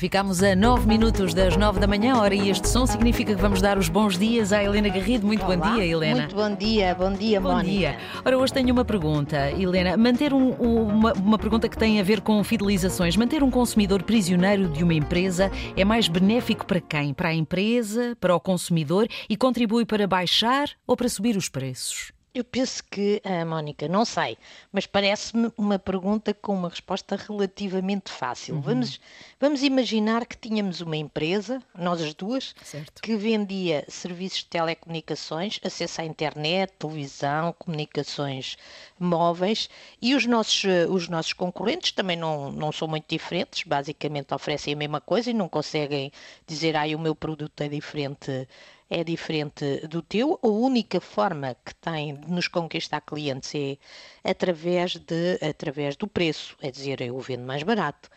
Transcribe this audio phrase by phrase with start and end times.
[0.00, 3.62] Ficamos a 9 minutos das 9 da manhã, hora e este som significa que vamos
[3.62, 5.26] dar os bons dias à Helena Garrido.
[5.26, 6.20] Muito Olá, bom dia, Helena.
[6.20, 7.70] Muito bom dia, bom dia, Bom Mónica.
[7.70, 7.98] dia.
[8.22, 9.96] Ora, hoje tenho uma pergunta, Helena.
[9.96, 13.16] Manter um- uma, uma pergunta que tem a ver com fidelizações.
[13.16, 17.14] Manter um consumidor prisioneiro de uma empresa é mais benéfico para quem?
[17.14, 22.12] Para a empresa, para o consumidor e contribui para baixar ou para subir os preços?
[22.36, 24.36] Eu penso que, ah, Mónica, não sei,
[24.70, 28.56] mas parece-me uma pergunta com uma resposta relativamente fácil.
[28.56, 28.60] Uhum.
[28.60, 29.00] Vamos,
[29.40, 33.00] vamos imaginar que tínhamos uma empresa, nós as duas, Certo.
[33.00, 38.58] que vendia serviços de telecomunicações, acesso à internet, televisão, comunicações
[38.98, 39.70] móveis
[40.02, 44.74] e os nossos, eh, os nossos concorrentes também não, não são muito diferentes, basicamente oferecem
[44.74, 46.12] a mesma coisa e não conseguem
[46.46, 48.46] dizer, ai, o meu produto é diferente
[48.88, 50.38] é diferente do teu.
[50.42, 56.56] A única forma que tem de nos conquistar clientes é através, de, através do preço,
[56.60, 58.08] é dizer, eu vendo mais barato.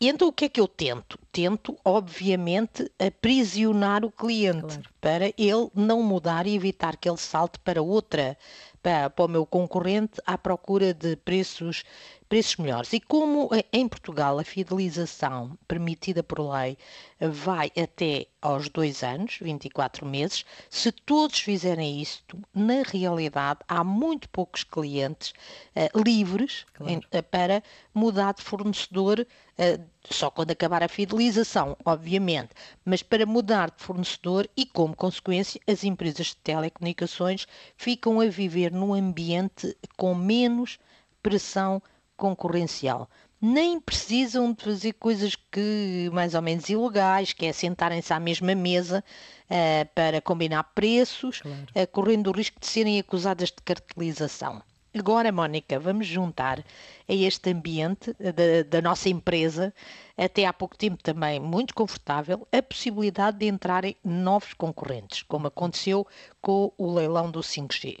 [0.00, 1.16] E então o que é que eu tento?
[1.30, 4.82] Tento, obviamente, aprisionar o cliente Claro.
[5.00, 8.36] para ele não mudar e evitar que ele salte para outra,
[8.82, 11.84] para, para o meu concorrente à procura de preços,
[12.32, 12.90] preços melhores.
[12.94, 16.78] E como eh, em Portugal a fidelização permitida por lei
[17.20, 24.30] vai até aos dois anos, 24 meses, se todos fizerem isto, na realidade há muito
[24.30, 25.34] poucos clientes
[25.76, 26.94] eh, livres Claro.
[26.94, 29.26] em- eh, para mudar de fornecedor
[29.58, 35.60] eh, só quando acabar a fidelização, obviamente, mas para mudar de fornecedor e, como consequência,
[35.68, 40.78] as empresas de telecomunicações ficam a viver num ambiente com menos
[41.22, 41.82] pressão
[42.22, 43.10] concorrencial.
[43.40, 48.54] Nem precisam de fazer coisas que mais ou menos ilegais, que é sentarem-se à mesma
[48.54, 49.02] mesa
[49.50, 51.66] eh, para combinar preços, Claro.
[51.74, 54.62] eh, correndo o risco de serem acusadas de cartelização.
[54.94, 59.74] Agora, Mónica, vamos juntar a este ambiente eh, da, da nossa empresa,
[60.16, 66.06] até há pouco tempo também muito confortável, a possibilidade de entrarem novos concorrentes, como aconteceu
[66.40, 67.98] com o leilão do 5G.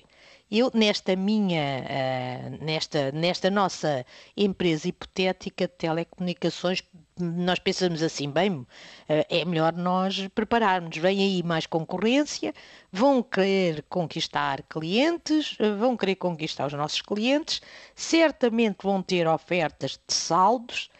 [0.54, 4.04] Eu, nesta minha, ah, nesta, nesta nossa
[4.36, 6.82] empresa hipotética de telecomunicações,
[7.18, 8.66] nós pensamos assim, bem,
[9.08, 10.94] ah, é melhor nós prepararmos.
[10.98, 12.52] Vem aí mais concorrência,
[12.92, 17.62] vão querer conquistar clientes, ah, vão querer conquistar os nossos clientes,
[17.94, 20.90] certamente vão ter ofertas de saldos,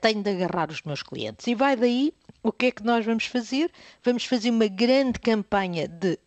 [0.00, 1.44] tenho de agarrar os meus clientes.
[1.48, 3.68] E vai daí o que é que nós vamos fazer?
[4.04, 6.20] Vamos fazer uma grande campanha de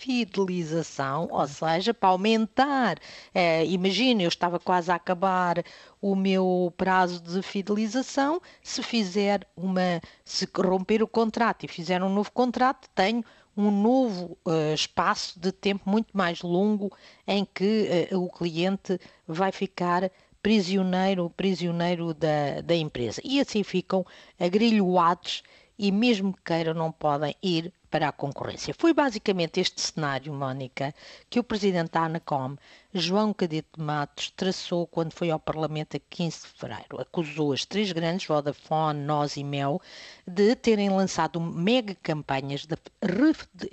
[0.00, 2.98] refidelização, ou seja, para aumentar.
[3.34, 5.62] Eh, Imagina, eu estava quase a acabar
[6.00, 8.40] o meu prazo de fidelização.
[8.62, 13.24] Se fizer uma, se romper o contrato e fizer um novo contrato, tenho
[13.56, 16.90] um novo eh, espaço de tempo muito mais longo
[17.26, 20.10] em que eh, o cliente vai ficar
[20.42, 23.20] prisioneiro, prisioneiro da, da empresa.
[23.24, 24.04] E assim ficam
[24.38, 25.42] agrilhoados
[25.78, 28.74] e mesmo que queiram não podem ir para a concorrência.
[28.78, 30.94] Foi basicamente este cenário, Mónica,
[31.28, 32.56] que o presidente da Anacom,
[32.94, 37.00] João Cadete de Matos, traçou quando foi ao Parlamento a 15 de fevereiro.
[37.00, 39.80] Acusou as três grandes, Vodafone, Nós e Mel,
[40.26, 42.76] de terem lançado mega campanhas de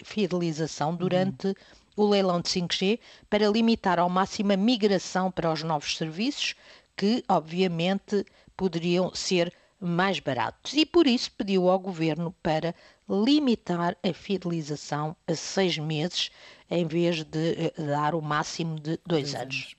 [0.03, 1.55] refidelização durante
[1.95, 2.99] o leilão de 5G
[3.29, 6.55] para limitar ao máximo a migração para os novos serviços,
[6.95, 10.73] que obviamente poderiam ser mais baratos.
[10.73, 12.73] E por isso pediu ao governo para
[13.09, 16.29] limitar a fidelização a seis meses,
[16.69, 19.75] em vez de eh, dar o máximo de dois, anos.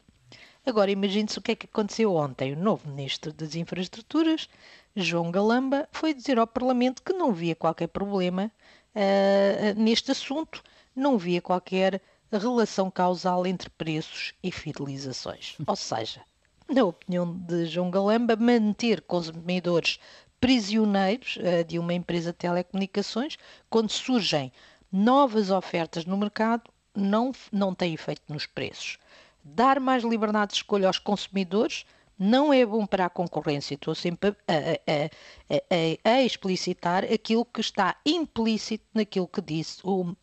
[0.65, 2.53] Agora imagine-se o que é que aconteceu ontem.
[2.53, 4.49] O novo Ministro das Infraestruturas,
[4.95, 8.51] João Galamba, foi dizer ao Parlamento que não via qualquer problema
[8.95, 10.63] ah, neste assunto,
[10.95, 12.03] não via qualquer
[12.33, 15.57] relação causal entre preços e fidelizações.
[15.67, 16.21] Ou seja,
[16.69, 19.99] na opinião de João Galamba, manter consumidores
[20.41, 23.37] prisioneiros ah, de uma empresa de telecomunicações,
[23.69, 24.53] quando surgem
[24.91, 28.99] novas ofertas no mercado, não, não tem efeito nos preços.
[29.45, 31.85] Dar mais liberdade de escolha aos consumidores
[32.19, 33.75] não é bom para a concorrência.
[33.75, 35.55] Estou sempre a, a-
[36.05, 40.17] a- a- explicitar aquilo que está implícito naquilo que disse o,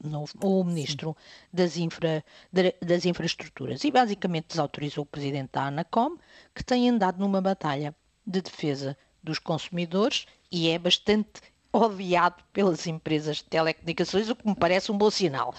[0.44, 1.16] o Ministro
[1.54, 3.84] das, infra- da- das Infraestruturas.
[3.84, 6.18] E basicamente desautorizou o Presidente da Anacom,
[6.54, 7.96] que tem andado numa batalha
[8.28, 11.42] de defesa dos consumidores e é bastante
[11.74, 15.54] odiado pelas empresas de telecomunicações, o que me parece um bom sinal.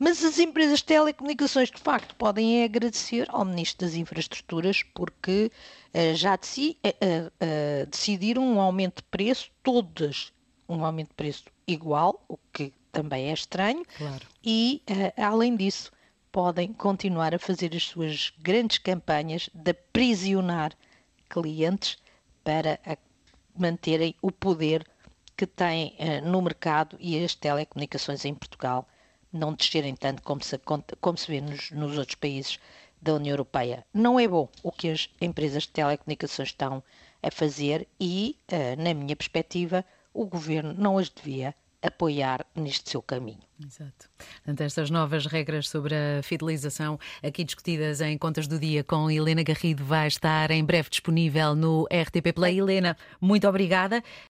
[0.00, 5.52] Mas as empresas de telecomunicações, de facto, podem agradecer ao Ministro das Infraestruturas porque
[5.94, 10.32] eh, já de si, eh, eh, decidiram um aumento de preço, todas
[10.68, 14.26] um aumento de preço igual, o que também é estranho, Claro.
[14.44, 14.82] e,
[15.16, 15.92] além disso,
[16.32, 20.72] podem continuar a fazer as suas grandes campanhas de aprisionar
[21.28, 21.98] clientes
[22.42, 22.96] para a
[23.56, 24.86] manterem o poder
[25.36, 28.86] que têm uh, no mercado e as telecomunicações em Portugal
[29.32, 30.58] não descerem tanto como se,
[31.00, 32.58] como se vê nos, nos outros países
[33.00, 33.86] da União Europeia.
[33.94, 36.82] Não é bom o que as empresas de telecomunicações estão
[37.22, 43.02] a fazer e, uh, na minha perspectiva, o governo não as devia apoiar neste seu
[43.02, 43.40] caminho.
[43.64, 44.08] Exato.
[44.36, 49.42] Portanto, estas novas regras sobre a fidelização, aqui discutidas em Contas do Dia com Helena
[49.42, 52.58] Garrido, vai estar em breve disponível no RTP Play.
[52.58, 54.02] Helena, muito obrigada.